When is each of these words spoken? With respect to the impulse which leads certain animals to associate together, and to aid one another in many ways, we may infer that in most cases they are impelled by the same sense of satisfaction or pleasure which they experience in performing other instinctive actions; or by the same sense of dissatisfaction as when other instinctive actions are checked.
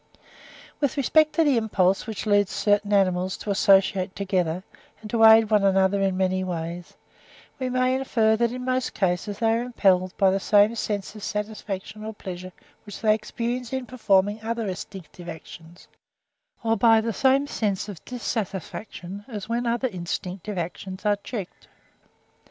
With 0.79 0.97
respect 0.97 1.33
to 1.33 1.43
the 1.43 1.57
impulse 1.57 2.07
which 2.07 2.25
leads 2.25 2.49
certain 2.49 2.91
animals 2.91 3.37
to 3.37 3.51
associate 3.51 4.15
together, 4.15 4.63
and 4.99 5.11
to 5.11 5.23
aid 5.23 5.51
one 5.51 5.63
another 5.63 6.01
in 6.01 6.17
many 6.17 6.43
ways, 6.43 6.95
we 7.59 7.69
may 7.69 7.93
infer 7.93 8.35
that 8.35 8.51
in 8.51 8.65
most 8.65 8.95
cases 8.95 9.37
they 9.37 9.51
are 9.53 9.61
impelled 9.61 10.17
by 10.17 10.31
the 10.31 10.39
same 10.39 10.73
sense 10.73 11.13
of 11.13 11.21
satisfaction 11.21 12.03
or 12.03 12.15
pleasure 12.15 12.51
which 12.83 12.99
they 13.01 13.13
experience 13.13 13.71
in 13.71 13.85
performing 13.85 14.41
other 14.41 14.67
instinctive 14.67 15.29
actions; 15.29 15.87
or 16.63 16.75
by 16.75 16.99
the 16.99 17.13
same 17.13 17.45
sense 17.45 17.87
of 17.87 18.03
dissatisfaction 18.03 19.23
as 19.27 19.47
when 19.47 19.67
other 19.67 19.87
instinctive 19.87 20.57
actions 20.57 21.05
are 21.05 21.17
checked. 21.17 21.67